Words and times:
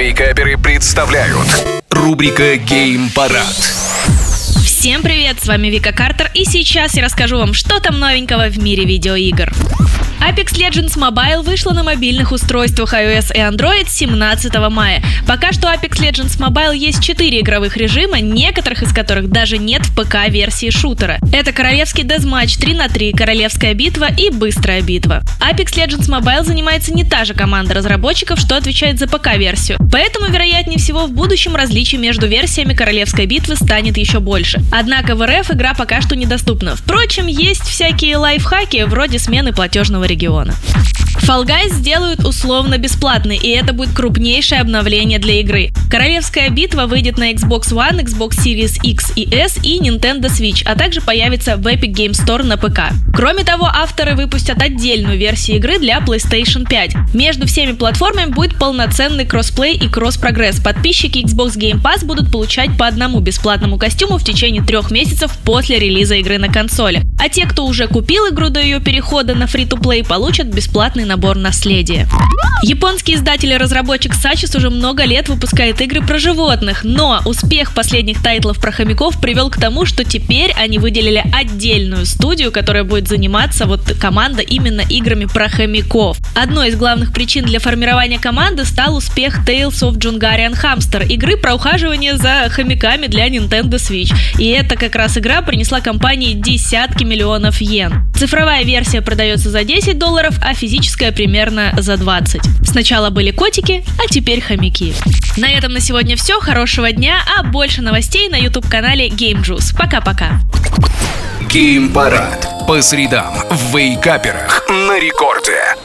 Вейкаперы 0.00 0.56
представляют 0.56 1.46
рубрика 1.90 2.56
Гейм-парад. 2.56 3.54
Всем 4.64 5.02
привет, 5.02 5.38
с 5.42 5.46
вами 5.46 5.66
Вика 5.66 5.92
Картер, 5.92 6.30
и 6.32 6.46
сейчас 6.46 6.94
я 6.94 7.04
расскажу 7.04 7.36
вам, 7.36 7.52
что 7.52 7.80
там 7.80 7.98
новенького 7.98 8.48
в 8.48 8.56
мире 8.56 8.86
видеоигр. 8.86 9.52
Apex 10.20 10.52
Legends 10.52 10.96
Mobile 10.96 11.42
вышла 11.42 11.72
на 11.72 11.82
мобильных 11.82 12.30
устройствах 12.30 12.92
iOS 12.92 13.34
и 13.34 13.38
Android 13.38 13.88
17 13.88 14.54
мая. 14.70 15.02
Пока 15.26 15.50
что 15.50 15.68
Apex 15.68 15.98
Legends 15.98 16.38
Mobile 16.38 16.76
есть 16.76 17.02
4 17.02 17.40
игровых 17.40 17.78
режима, 17.78 18.20
некоторых 18.20 18.82
из 18.82 18.92
которых 18.92 19.30
даже 19.30 19.56
нет 19.56 19.86
в 19.86 19.94
ПК-версии 19.96 20.68
шутера. 20.70 21.18
Это 21.32 21.52
Королевский 21.52 22.04
deathmatch 22.04 22.58
3 22.58 22.74
на 22.74 22.88
3, 22.88 23.12
Королевская 23.12 23.72
битва 23.72 24.08
и 24.14 24.30
Быстрая 24.30 24.82
битва. 24.82 25.22
Apex 25.40 25.74
Legends 25.74 26.08
Mobile 26.08 26.44
занимается 26.44 26.92
не 26.92 27.04
та 27.04 27.24
же 27.24 27.32
команда 27.32 27.72
разработчиков, 27.74 28.38
что 28.38 28.56
отвечает 28.56 28.98
за 28.98 29.06
ПК-версию. 29.06 29.78
Поэтому, 29.90 30.26
вероятнее 30.26 30.78
всего, 30.78 31.06
в 31.06 31.12
будущем 31.12 31.56
различий 31.56 31.96
между 31.96 32.26
версиями 32.26 32.74
Королевской 32.74 33.24
битвы 33.24 33.56
станет 33.56 33.96
еще 33.96 34.20
больше. 34.20 34.60
Однако 34.70 35.14
в 35.14 35.26
РФ 35.26 35.50
игра 35.50 35.72
пока 35.72 36.02
что 36.02 36.14
недоступна. 36.14 36.76
Впрочем, 36.76 37.26
есть 37.26 37.62
всякие 37.62 38.18
лайфхаки, 38.18 38.84
вроде 38.84 39.18
смены 39.18 39.52
платежного 39.54 40.09
региона. 40.10 40.54
Fall 41.30 41.46
Guys 41.46 41.74
сделают 41.74 42.24
условно 42.24 42.78
бесплатный, 42.78 43.36
и 43.36 43.50
это 43.50 43.72
будет 43.72 43.94
крупнейшее 43.94 44.60
обновление 44.60 45.18
для 45.18 45.40
игры. 45.40 45.70
Королевская 45.90 46.48
битва 46.50 46.86
выйдет 46.86 47.18
на 47.18 47.30
Xbox 47.30 47.72
One, 47.72 48.02
Xbox 48.02 48.30
Series 48.30 48.80
X 48.82 49.12
и 49.14 49.28
S 49.32 49.58
и 49.62 49.78
Nintendo 49.80 50.26
Switch, 50.26 50.62
а 50.64 50.74
также 50.74 51.00
появится 51.00 51.56
в 51.56 51.66
Epic 51.66 51.92
Game 51.92 52.12
Store 52.12 52.42
на 52.42 52.56
ПК. 52.56 52.92
Кроме 53.14 53.44
того, 53.44 53.66
авторы 53.66 54.14
выпустят 54.16 54.60
отдельную 54.62 55.18
версию 55.18 55.58
игры 55.58 55.78
для 55.78 55.98
PlayStation 55.98 56.66
5. 56.68 57.14
Между 57.14 57.46
всеми 57.46 57.72
платформами 57.72 58.32
будет 58.32 58.58
полноценный 58.58 59.26
кроссплей 59.26 59.76
и 59.76 59.88
кросс-прогресс. 59.88 60.60
Подписчики 60.60 61.18
Xbox 61.18 61.56
Game 61.56 61.82
Pass 61.82 62.04
будут 62.04 62.32
получать 62.32 62.76
по 62.76 62.86
одному 62.86 63.20
бесплатному 63.20 63.78
костюму 63.78 64.18
в 64.18 64.24
течение 64.24 64.62
трех 64.62 64.90
месяцев 64.90 65.36
после 65.44 65.78
релиза 65.78 66.16
игры 66.16 66.38
на 66.38 66.48
консоли. 66.48 67.02
А 67.20 67.28
те, 67.28 67.46
кто 67.46 67.66
уже 67.66 67.86
купил 67.86 68.28
игру 68.30 68.48
до 68.48 68.60
ее 68.60 68.80
перехода 68.80 69.34
на 69.34 69.46
free-to-play, 70.00 70.04
получат 70.04 70.46
бесплатный 70.48 71.04
набор 71.04 71.36
наследия. 71.36 72.08
Японский 72.62 73.14
издатель 73.14 73.50
и 73.52 73.56
разработчик 73.56 74.14
Сачис 74.14 74.54
уже 74.54 74.68
много 74.68 75.04
лет 75.04 75.28
выпускает 75.28 75.80
игры 75.80 76.02
про 76.02 76.18
животных, 76.18 76.80
но 76.84 77.22
успех 77.24 77.74
последних 77.74 78.22
тайтлов 78.22 78.60
про 78.60 78.70
хомяков 78.70 79.18
привел 79.18 79.50
к 79.50 79.56
тому, 79.56 79.86
что 79.86 80.04
теперь 80.04 80.52
они 80.58 80.78
выделили 80.78 81.24
отдельную 81.32 82.04
студию, 82.04 82.52
которая 82.52 82.84
будет 82.84 83.08
заниматься, 83.08 83.64
вот 83.64 83.94
команда, 83.98 84.42
именно 84.42 84.82
играми 84.82 85.24
про 85.24 85.48
хомяков. 85.48 86.18
Одной 86.34 86.68
из 86.68 86.76
главных 86.76 87.14
причин 87.14 87.44
для 87.44 87.60
формирования 87.60 88.18
команды 88.18 88.66
стал 88.66 88.94
успех 88.94 89.38
Tales 89.46 89.80
of 89.80 89.94
Jungarian 89.96 90.54
Hamster, 90.54 91.06
игры 91.06 91.38
про 91.38 91.54
ухаживание 91.54 92.16
за 92.16 92.48
хомяками 92.50 93.06
для 93.06 93.28
Nintendo 93.28 93.76
Switch. 93.76 94.12
И 94.38 94.48
эта 94.48 94.76
как 94.76 94.94
раз 94.94 95.16
игра 95.16 95.40
принесла 95.40 95.80
компании 95.80 96.34
десятки 96.34 97.04
миллионов 97.04 97.60
йен. 97.62 98.04
Цифровая 98.14 98.64
версия 98.64 99.00
продается 99.00 99.48
за 99.48 99.64
10 99.64 99.89
долларов, 99.94 100.36
а 100.42 100.54
физическая 100.54 101.12
примерно 101.12 101.72
за 101.78 101.96
20. 101.96 102.40
Сначала 102.64 103.10
были 103.10 103.30
котики, 103.30 103.84
а 103.98 104.06
теперь 104.08 104.40
хомяки. 104.40 104.94
На 105.36 105.50
этом 105.50 105.72
на 105.72 105.80
сегодня 105.80 106.16
все. 106.16 106.40
Хорошего 106.40 106.92
дня, 106.92 107.22
а 107.36 107.42
больше 107.42 107.82
новостей 107.82 108.28
на 108.28 108.36
YouTube-канале 108.36 109.08
Game 109.08 109.42
Juice. 109.42 109.76
Пока-пока. 109.76 110.40
Гейм 111.50 111.92
Парад. 111.92 112.66
По 112.66 112.80
средам 112.82 113.34
в 113.50 113.76
Вейкаперах 113.76 114.62
на 114.68 115.00
рекорде. 115.00 115.79